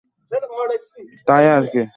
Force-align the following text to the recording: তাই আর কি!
তাই 1.27 1.45
আর 1.55 1.63
কি! 1.71 1.81